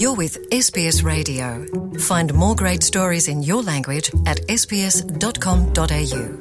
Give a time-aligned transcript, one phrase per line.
[0.00, 1.66] You're with SBS Radio.
[1.98, 6.38] Find more great stories in your language at sbs.com.au.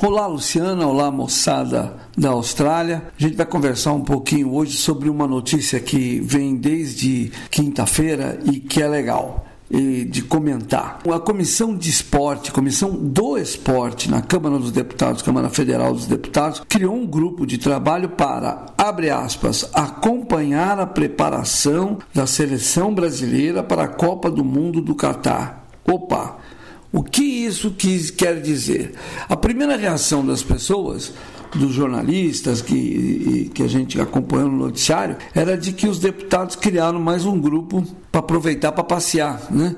[0.00, 0.88] Olá, Luciana.
[0.88, 3.12] Olá, moçada da Austrália.
[3.16, 8.58] A gente vai conversar um pouquinho hoje sobre uma notícia que vem desde quinta-feira e
[8.58, 11.00] que é legal e de comentar.
[11.12, 16.62] A Comissão de Esporte, Comissão do Esporte na Câmara dos Deputados, Câmara Federal dos Deputados,
[16.68, 23.84] criou um grupo de trabalho para, abre aspas, acompanhar a preparação da seleção brasileira para
[23.84, 25.66] a Copa do Mundo do Catar.
[25.86, 26.38] Opa!
[26.90, 27.74] O que isso
[28.16, 28.94] quer dizer?
[29.28, 31.12] A primeira reação das pessoas
[31.54, 37.00] dos jornalistas que, que a gente acompanhou no noticiário era de que os deputados criaram
[37.00, 39.74] mais um grupo para aproveitar para passear, né?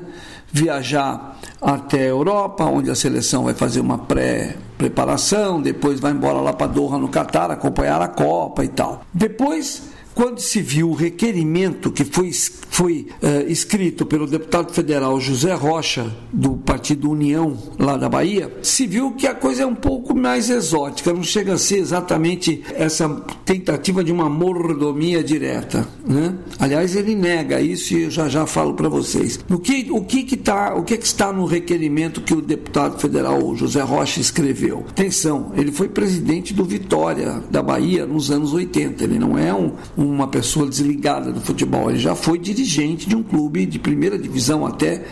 [0.52, 6.52] viajar até a Europa, onde a seleção vai fazer uma pré-preparação, depois vai embora lá
[6.52, 9.04] para Doha no Catar, acompanhar a Copa e tal.
[9.12, 12.30] Depois quando se viu o requerimento que foi,
[12.68, 18.86] foi uh, escrito pelo deputado federal José Rocha, do Partido União, lá da Bahia, se
[18.86, 23.08] viu que a coisa é um pouco mais exótica, não chega a ser exatamente essa
[23.44, 25.86] tentativa de uma mordomia direta.
[26.06, 26.34] Né?
[26.58, 29.38] Aliás, ele nega isso e eu já já falo para vocês.
[29.50, 32.98] O que, o, que, que, tá, o que, que está no requerimento que o deputado
[32.98, 34.84] federal José Rocha escreveu?
[34.90, 39.04] Atenção, ele foi presidente do Vitória, da Bahia, nos anos 80.
[39.04, 39.72] Ele não é um
[40.04, 44.66] uma pessoa desligada do futebol, ele já foi dirigente de um clube de primeira divisão
[44.66, 45.04] até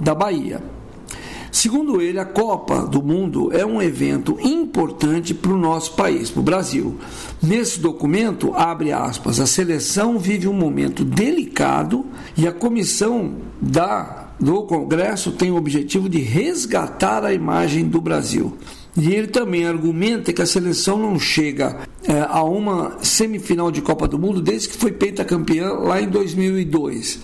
[0.00, 0.62] da Bahia.
[1.52, 6.40] Segundo ele, a Copa do Mundo é um evento importante para o nosso país, para
[6.40, 6.96] o Brasil.
[7.42, 14.62] Nesse documento, abre aspas, a seleção vive um momento delicado e a comissão da, do
[14.62, 18.56] Congresso tem o objetivo de resgatar a imagem do Brasil.
[18.96, 24.08] E ele também argumenta que a seleção não chega é, a uma semifinal de Copa
[24.08, 27.20] do Mundo desde que foi pentacampeã lá em 2002.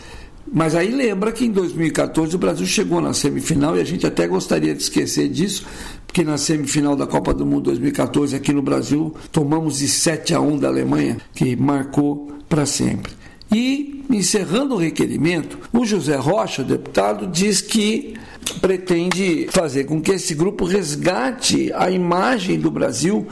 [0.52, 4.28] Mas aí lembra que em 2014 o Brasil chegou na semifinal e a gente até
[4.28, 5.66] gostaria de esquecer disso,
[6.06, 10.40] porque na semifinal da Copa do Mundo 2014 aqui no Brasil tomamos de 7 a
[10.40, 13.12] 1 da Alemanha, que marcou para sempre.
[13.52, 18.14] E encerrando o requerimento, o José Rocha, deputado, diz que
[18.60, 23.26] pretende fazer com que esse grupo resgate a imagem do Brasil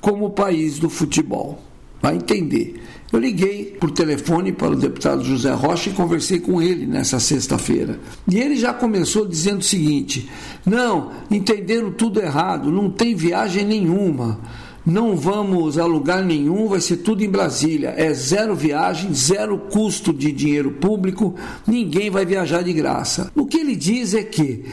[0.00, 1.62] como país do futebol.
[2.00, 2.80] Vai entender.
[3.12, 7.98] Eu liguei por telefone para o deputado José Rocha e conversei com ele nessa sexta-feira.
[8.30, 10.30] E ele já começou dizendo o seguinte:
[10.64, 14.40] não, entenderam tudo errado, não tem viagem nenhuma
[14.84, 17.94] não vamos a lugar nenhum, vai ser tudo em Brasília.
[17.96, 21.34] É zero viagem, zero custo de dinheiro público,
[21.66, 23.30] ninguém vai viajar de graça.
[23.34, 24.64] O que ele diz é que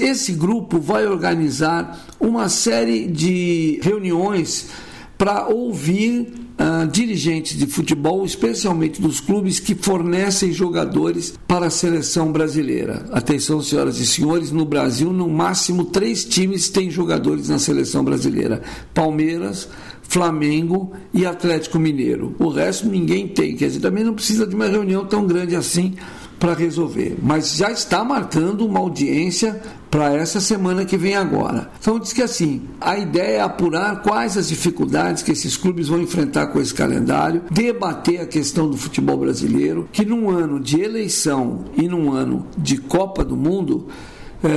[0.00, 4.68] esse grupo vai organizar uma série de reuniões
[5.16, 12.30] para ouvir uh, dirigentes de futebol, especialmente dos clubes que fornecem jogadores para a seleção
[12.30, 13.06] brasileira.
[13.10, 18.60] Atenção, senhoras e senhores, no Brasil, no máximo três times têm jogadores na seleção brasileira:
[18.92, 19.68] Palmeiras,
[20.02, 22.34] Flamengo e Atlético Mineiro.
[22.38, 25.94] O resto ninguém tem, quer dizer, também não precisa de uma reunião tão grande assim
[26.40, 31.70] para resolver, mas já está marcando uma audiência para essa semana que vem agora.
[31.78, 36.00] Então diz que assim, a ideia é apurar quais as dificuldades que esses clubes vão
[36.00, 41.66] enfrentar com esse calendário, debater a questão do futebol brasileiro, que num ano de eleição
[41.76, 43.88] e num ano de Copa do Mundo,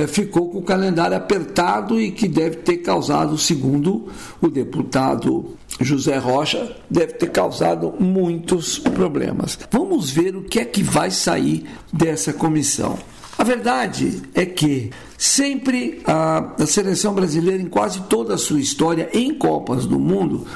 [0.08, 4.08] ficou com o calendário apertado e que deve ter causado, segundo
[4.40, 9.58] o deputado José Rocha, deve ter causado muitos problemas.
[9.70, 12.98] Vamos ver o que é que vai sair dessa comissão.
[13.36, 19.10] A verdade é que sempre a, a seleção brasileira, em quase toda a sua história
[19.12, 20.46] em Copas do Mundo,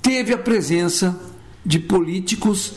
[0.00, 1.18] teve a presença
[1.64, 2.74] de políticos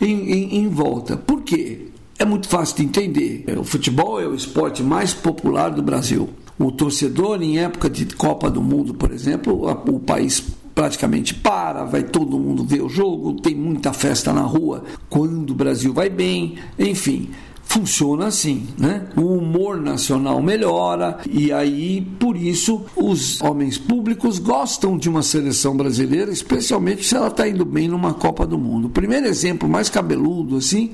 [0.00, 1.16] em, em, em volta.
[1.16, 1.93] Por quê?
[2.18, 3.44] É muito fácil de entender.
[3.58, 6.28] O futebol é o esporte mais popular do Brasil.
[6.58, 10.42] O torcedor, em época de Copa do Mundo, por exemplo, o país
[10.74, 15.54] praticamente para, vai todo mundo ver o jogo, tem muita festa na rua quando o
[15.54, 17.30] Brasil vai bem, enfim.
[17.66, 19.08] Funciona assim, né?
[19.16, 25.76] O humor nacional melhora e aí, por isso, os homens públicos gostam de uma seleção
[25.76, 28.86] brasileira, especialmente se ela está indo bem numa Copa do Mundo.
[28.86, 30.92] O primeiro exemplo mais cabeludo, assim,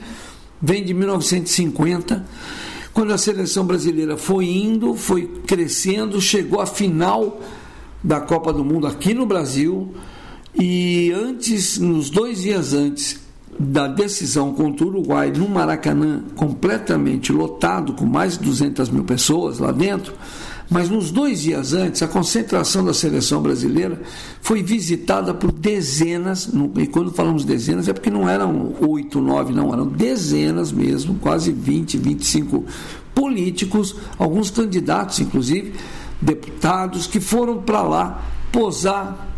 [0.61, 2.25] vem de 1950,
[2.93, 7.41] quando a seleção brasileira foi indo, foi crescendo, chegou à final
[8.03, 9.95] da Copa do Mundo aqui no Brasil.
[10.55, 13.21] E antes, nos dois dias antes
[13.59, 19.59] da decisão contra o Uruguai no Maracanã, completamente lotado, com mais de 200 mil pessoas
[19.59, 20.15] lá dentro,
[20.71, 24.01] Mas nos dois dias antes, a concentração da seleção brasileira
[24.41, 29.73] foi visitada por dezenas, e quando falamos dezenas é porque não eram oito, nove, não,
[29.73, 32.65] eram dezenas mesmo, quase 20, 25
[33.13, 35.75] políticos, alguns candidatos, inclusive,
[36.23, 39.29] deputados, que foram para lá posar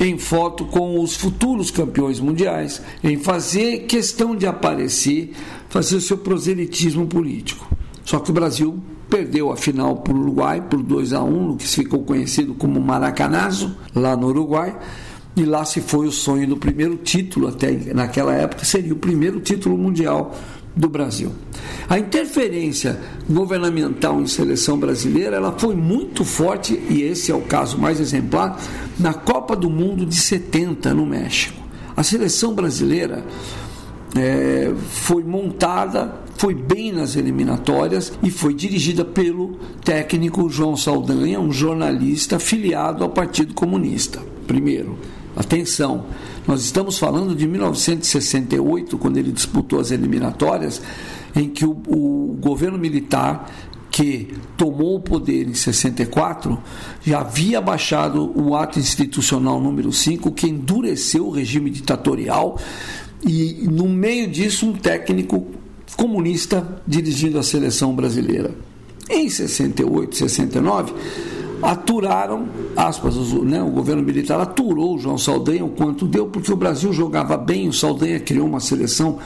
[0.00, 5.34] em foto com os futuros campeões mundiais, em fazer questão de aparecer,
[5.68, 7.70] fazer o seu proselitismo político.
[8.02, 11.56] Só que o Brasil perdeu a final para o Uruguai por 2 a 1 no
[11.56, 14.78] que ficou conhecido como Maracanazo, lá no Uruguai.
[15.36, 19.40] E lá se foi o sonho do primeiro título, até naquela época seria o primeiro
[19.40, 20.34] título mundial
[20.74, 21.32] do Brasil.
[21.88, 22.98] A interferência
[23.28, 28.60] governamental em seleção brasileira ela foi muito forte, e esse é o caso mais exemplar,
[28.98, 31.60] na Copa do Mundo de 70 no México.
[31.96, 33.24] A seleção brasileira
[34.16, 41.52] é, foi montada, foi bem nas eliminatórias e foi dirigida pelo técnico João Saldanha, um
[41.52, 44.20] jornalista afiliado ao Partido Comunista.
[44.46, 44.98] Primeiro,
[45.36, 46.06] atenção,
[46.46, 50.82] nós estamos falando de 1968, quando ele disputou as eliminatórias,
[51.36, 53.48] em que o, o governo militar
[53.90, 56.58] que tomou o poder em 64
[57.02, 62.56] já havia baixado o ato institucional número 5 que endureceu o regime ditatorial
[63.26, 65.46] e no meio disso um técnico
[65.96, 68.54] comunista dirigindo a seleção brasileira.
[69.08, 70.94] Em 68, 69,
[71.62, 76.56] aturaram, aspas, né, o governo militar aturou o João Saldanha o quanto deu, porque o
[76.56, 79.18] Brasil jogava bem, o Saldanha criou uma seleção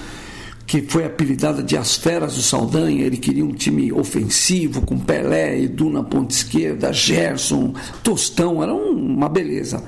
[0.66, 5.60] que foi apelidada de As Feras do Saldanha, ele queria um time ofensivo, com Pelé,
[5.60, 9.84] Edu na ponta esquerda, Gerson, Tostão, era uma beleza.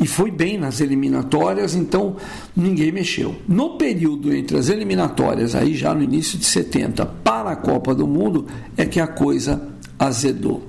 [0.00, 2.16] E foi bem nas eliminatórias, então
[2.56, 3.36] ninguém mexeu.
[3.46, 8.06] No período entre as eliminatórias, aí já no início de 70, para a Copa do
[8.06, 8.46] Mundo,
[8.78, 9.68] é que a coisa
[9.98, 10.66] azedou.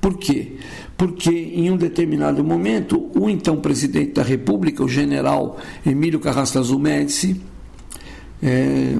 [0.00, 0.52] Por quê?
[0.96, 7.40] Porque em um determinado momento, o então presidente da República, o general Emílio Carrasco Médici,
[8.40, 8.94] é,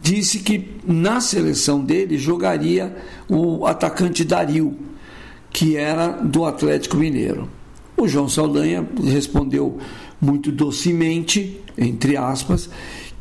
[0.00, 2.96] disse que na seleção dele jogaria
[3.28, 4.74] o atacante Dario,
[5.50, 7.48] que era do Atlético Mineiro.
[8.02, 9.78] O João Saldanha respondeu
[10.20, 12.68] muito docemente, entre aspas,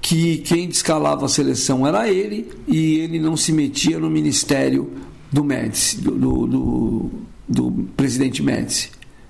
[0.02, 4.90] que quem descalava a seleção era ele e ele não se metia no ministério
[5.32, 7.12] do Médici, do, do, do,
[7.48, 8.90] do presidente Médici.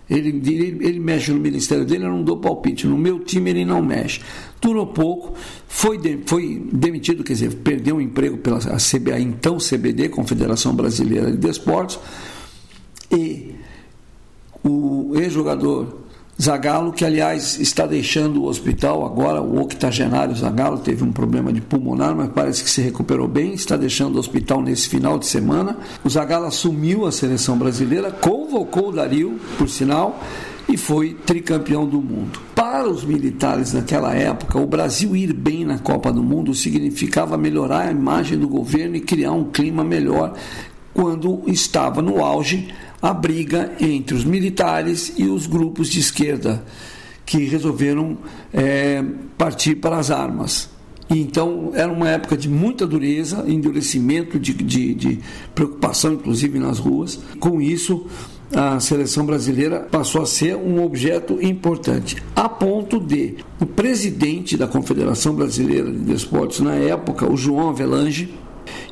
[0.10, 2.88] Ele, ele, ele, mexe no ministério dele, eu não dou palpite.
[2.88, 4.22] No meu time ele não mexe.
[4.62, 5.34] Durou pouco,
[5.68, 11.30] foi, de, foi demitido, quer dizer, perdeu o emprego pela CBA, então CBD, Confederação Brasileira
[11.30, 12.00] de Desportos,
[13.12, 13.51] e
[14.64, 16.02] o ex-jogador
[16.42, 21.62] Zagallo, que aliás está deixando o hospital agora, o octogenário Zagallo teve um problema de
[21.62, 25.78] pulmonar, mas parece que se recuperou bem, está deixando o hospital nesse final de semana.
[26.04, 30.20] O Zagallo assumiu a seleção brasileira, convocou o Dario, por sinal,
[30.68, 32.40] e foi tricampeão do mundo.
[32.56, 37.88] Para os militares naquela época, o Brasil ir bem na Copa do Mundo significava melhorar
[37.88, 40.34] a imagem do governo e criar um clima melhor
[40.94, 46.64] quando estava no auge a briga entre os militares e os grupos de esquerda
[47.26, 48.18] que resolveram
[48.54, 49.04] é,
[49.38, 50.70] partir para as armas.
[51.10, 55.20] Então era uma época de muita dureza, endurecimento, de, de, de
[55.54, 57.20] preocupação, inclusive nas ruas.
[57.40, 58.08] Com isso,
[58.54, 64.68] a seleção brasileira passou a ser um objeto importante, a ponto de o presidente da
[64.68, 68.34] Confederação Brasileira de Desportos na época, o João Avelange,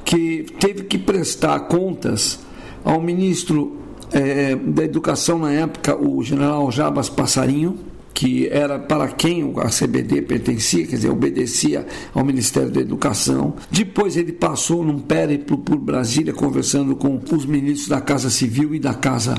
[0.03, 2.39] que teve que prestar contas
[2.83, 3.77] ao ministro
[4.11, 7.77] é, da Educação na época, o general Jabas Passarinho,
[8.13, 13.53] que era para quem a CBD pertencia, quer dizer, obedecia ao Ministério da Educação.
[13.71, 18.79] Depois ele passou num périplo por Brasília, conversando com os ministros da Casa Civil e
[18.79, 19.35] da Casa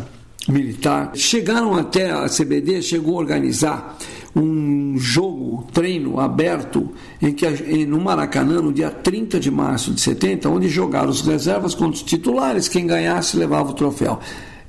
[0.48, 1.12] Militar.
[1.14, 3.98] Chegaram até a CBD, chegou a organizar
[4.34, 7.46] um jogo, treino aberto em que
[7.84, 12.02] no Maracanã, no dia 30 de março de 70, onde jogaram os reservas contra os
[12.02, 14.20] titulares, quem ganhasse levava o troféu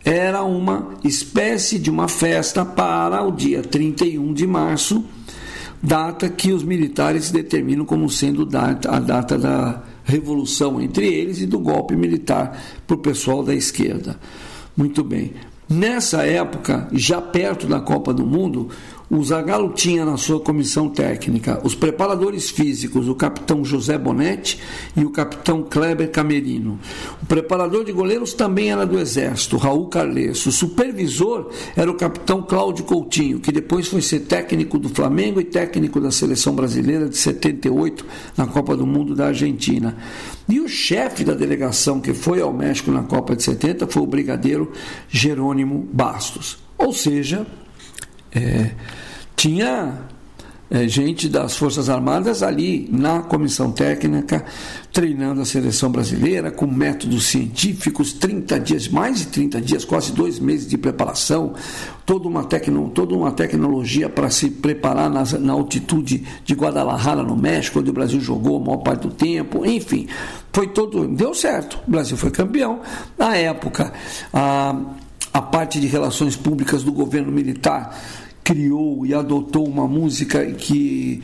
[0.03, 5.05] era uma espécie de uma festa para o dia 31 de março,
[5.81, 11.59] data que os militares determinam como sendo a data da revolução entre eles e do
[11.59, 14.19] golpe militar para o pessoal da esquerda.
[14.75, 15.33] Muito bem.
[15.69, 18.69] Nessa época, já perto da Copa do Mundo,
[19.11, 24.57] o Zagallo tinha na sua comissão técnica os preparadores físicos, o capitão José Bonetti
[24.95, 26.79] e o capitão Kleber Camerino.
[27.21, 30.47] O preparador de goleiros também era do Exército, Raul Carlesso.
[30.47, 35.43] O supervisor era o capitão Cláudio Coutinho, que depois foi ser técnico do Flamengo e
[35.43, 38.05] técnico da seleção brasileira de 78
[38.37, 39.97] na Copa do Mundo da Argentina.
[40.47, 44.07] E o chefe da delegação que foi ao México na Copa de 70 foi o
[44.07, 44.71] brigadeiro
[45.09, 46.59] Jerônimo Bastos.
[46.77, 47.45] Ou seja,
[48.33, 48.71] é,
[49.35, 50.09] tinha
[50.71, 54.45] é, gente das Forças Armadas ali na comissão técnica,
[54.93, 60.39] treinando a seleção brasileira com métodos científicos, 30 dias, mais de 30 dias, quase dois
[60.39, 61.53] meses de preparação,
[62.05, 67.35] toda uma, tecno, toda uma tecnologia para se preparar na, na altitude de Guadalajara, no
[67.35, 70.07] México, onde o Brasil jogou a maior parte do tempo, enfim,
[70.53, 71.05] foi todo.
[71.05, 72.79] Deu certo, o Brasil foi campeão.
[73.17, 73.91] Na época,
[74.33, 74.73] a,
[75.33, 77.97] a parte de relações públicas do governo militar
[78.43, 81.21] criou e adotou uma música que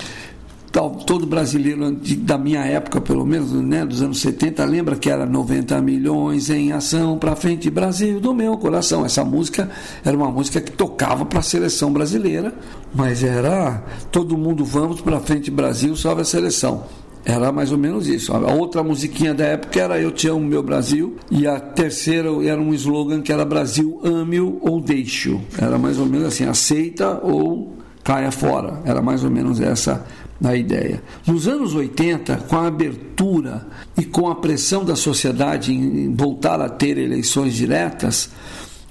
[1.05, 5.81] todo brasileiro da minha época, pelo menos, né, dos anos 70, lembra que era 90
[5.81, 9.05] milhões em ação para frente Brasil do meu coração.
[9.05, 9.69] Essa música
[10.05, 12.53] era uma música que tocava para a seleção brasileira,
[12.93, 16.83] mas era todo mundo vamos para frente Brasil, salve a seleção.
[17.27, 18.31] Era mais ou menos isso.
[18.31, 21.17] A outra musiquinha da época era Eu Te Amo Meu Brasil.
[21.29, 25.41] E a terceira era um slogan que era Brasil ame-o ou deixe-o.
[25.59, 28.81] Era mais ou menos assim, aceita ou caia fora.
[28.85, 30.05] Era mais ou menos essa
[30.41, 31.03] a ideia.
[31.25, 33.67] Nos anos 80, com a abertura
[33.97, 38.29] e com a pressão da sociedade em voltar a ter eleições diretas,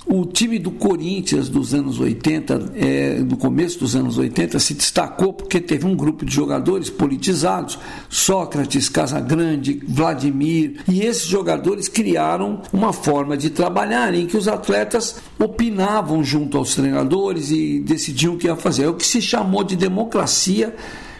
[0.09, 5.33] o time do Corinthians dos anos 80, é, do começo dos anos 80, se destacou
[5.33, 7.77] porque teve um grupo de jogadores politizados,
[8.09, 15.17] Sócrates, Casagrande, Vladimir, e esses jogadores criaram uma forma de trabalhar em que os atletas
[15.41, 18.85] opinavam junto aos treinadores e decidiam o que ia fazer.
[18.85, 20.73] É o que se chamou de democracia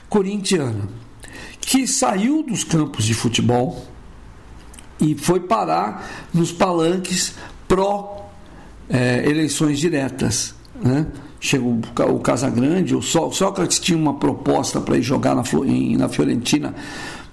[0.09, 0.89] corintiana,
[1.61, 3.85] que saiu dos campos de futebol
[5.01, 7.35] e foi parar nos palanques
[7.67, 8.26] pró
[8.89, 10.55] é, eleições diretas.
[10.83, 11.07] Né?
[11.41, 11.79] Chegou
[12.11, 15.43] o Casagrande, o Sócrates tinha uma proposta para ir jogar na,
[15.99, 16.75] na Fiorentina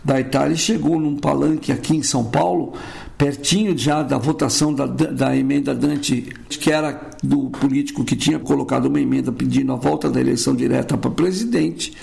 [0.04, 2.74] da Itália e chegou num palanque aqui em São Paulo,
[3.18, 8.88] pertinho já da votação da, da emenda Dante, que era do político que tinha colocado
[8.88, 11.94] uma emenda pedindo a volta da eleição direta para presidente,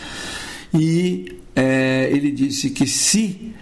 [0.72, 3.52] e é, ele disse que se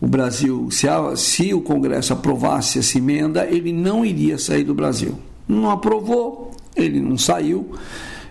[0.00, 4.74] o Brasil, se, a, se o Congresso aprovasse essa emenda, ele não iria sair do
[4.74, 7.72] Brasil não aprovou, ele não saiu.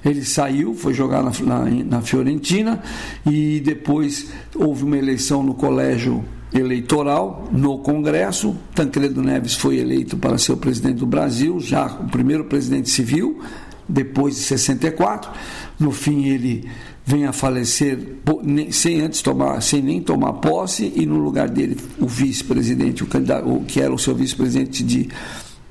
[0.03, 2.83] Ele saiu, foi jogar na, na, na Fiorentina
[3.25, 8.55] e depois houve uma eleição no colégio eleitoral no Congresso.
[8.75, 13.41] Tancredo Neves foi eleito para ser o presidente do Brasil, já o primeiro presidente civil,
[13.87, 15.31] depois de 64.
[15.79, 16.69] No fim, ele
[17.05, 18.17] vem a falecer
[18.71, 23.61] sem antes tomar, sem nem tomar posse, e no lugar dele o vice-presidente, o, candidato,
[23.67, 25.09] que era o seu vice-presidente de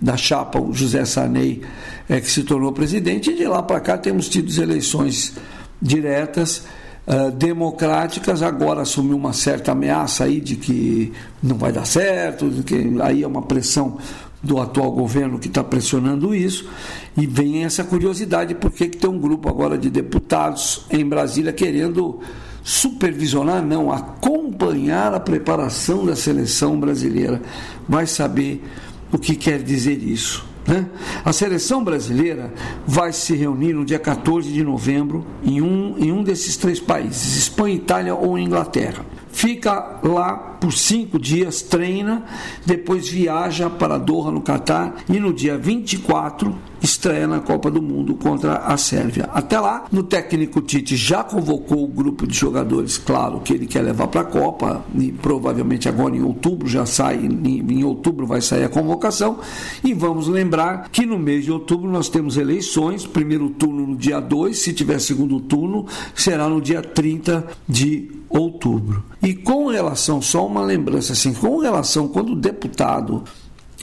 [0.03, 1.63] da chapa, o José Sarney,
[2.09, 5.35] é, que se tornou presidente, e de lá para cá temos tido eleições
[5.81, 6.65] diretas,
[7.07, 12.63] uh, democráticas, agora assumiu uma certa ameaça aí de que não vai dar certo, de
[12.65, 13.97] que aí é uma pressão
[14.43, 16.69] do atual governo que está pressionando isso,
[17.17, 22.21] e vem essa curiosidade, por que tem um grupo agora de deputados em Brasília querendo
[22.65, 27.41] supervisionar, não, acompanhar a preparação da seleção brasileira.
[27.89, 28.63] Vai saber
[29.13, 30.45] o que quer dizer isso.
[30.67, 30.87] Né?
[31.25, 32.53] A seleção brasileira
[32.87, 37.37] vai se reunir no dia 14 de novembro em um, em um desses três países,
[37.37, 39.05] Espanha, Itália ou Inglaterra.
[39.31, 42.25] Fica lá por cinco dias, treina,
[42.65, 48.15] depois viaja para Doha, no Catar, e no dia 24 estreia na Copa do Mundo
[48.15, 49.29] contra a Sérvia.
[49.33, 53.83] Até lá, no técnico Tite já convocou o grupo de jogadores, claro, que ele quer
[53.83, 58.65] levar para a Copa, e provavelmente agora em outubro já sai, em, outubro vai sair
[58.65, 59.39] a convocação.
[59.83, 64.21] E vamos lembrar que no mês de outubro nós temos eleições, primeiro turno no dia
[64.21, 69.05] 2, se tiver segundo turno, será no dia 30 de outubro.
[69.23, 73.25] E com relação, só uma lembrança assim, com relação quando o deputado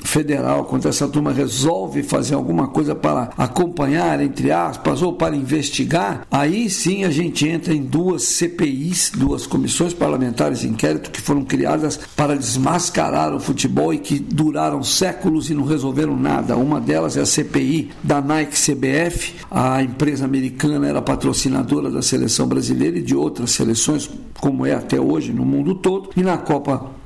[0.04, 6.26] federal, quando essa turma resolve fazer alguma coisa para acompanhar, entre aspas, ou para investigar,
[6.32, 11.44] aí sim a gente entra em duas CPIs, duas comissões parlamentares de inquérito que foram
[11.44, 16.58] criadas para desmascarar o futebol e que duraram séculos e não resolveram nada.
[16.58, 22.48] Uma delas é a CPI da Nike CBF, a empresa americana era patrocinadora da seleção
[22.48, 26.99] brasileira e de outras seleções, como é até hoje no mundo todo, e na Copa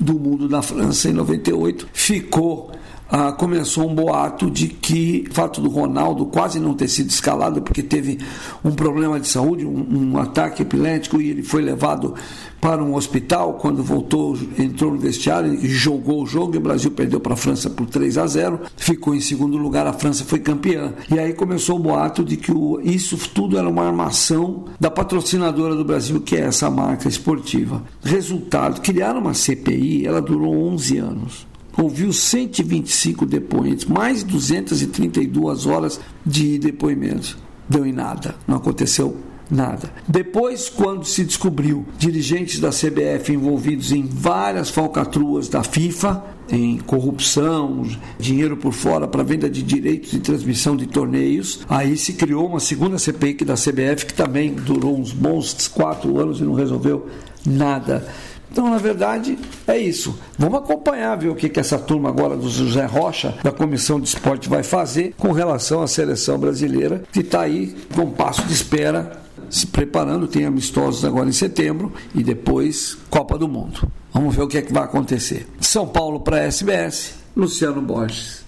[0.00, 2.72] do mundo da França em 98, ficou
[3.10, 7.62] ah, começou um boato de que o fato do Ronaldo quase não ter sido escalado
[7.62, 8.18] porque teve
[8.62, 12.14] um problema de saúde, um, um ataque epilético e ele foi levado
[12.60, 13.54] para um hospital.
[13.54, 16.54] Quando voltou, entrou no vestiário e jogou o jogo.
[16.54, 18.60] E o Brasil perdeu para a França por 3 a 0.
[18.76, 20.92] Ficou em segundo lugar, a França foi campeã.
[21.10, 25.74] E aí começou o boato de que o, isso tudo era uma armação da patrocinadora
[25.74, 27.82] do Brasil, que é essa marca esportiva.
[28.02, 31.47] Resultado: criaram uma CPI, ela durou 11 anos
[31.80, 37.36] ouviu 125 depoentes, mais 232 horas de depoimentos.
[37.68, 39.16] Deu em nada, não aconteceu
[39.50, 39.90] nada.
[40.06, 47.86] Depois, quando se descobriu dirigentes da CBF envolvidos em várias falcatruas da FIFA, em corrupção,
[48.18, 52.60] dinheiro por fora para venda de direitos de transmissão de torneios, aí se criou uma
[52.60, 57.06] segunda CPI da CBF que também durou uns bons quatro anos e não resolveu
[57.44, 58.08] nada.
[58.50, 60.18] Então, na verdade, é isso.
[60.38, 64.08] Vamos acompanhar, ver o que, que essa turma agora do José Rocha, da Comissão de
[64.08, 69.20] Esporte, vai fazer com relação à seleção brasileira, que está aí com passo de espera,
[69.50, 70.26] se preparando.
[70.26, 73.90] Tem amistosos agora em setembro e depois Copa do Mundo.
[74.12, 75.46] Vamos ver o que, é que vai acontecer.
[75.60, 78.47] São Paulo para a SBS, Luciano Borges.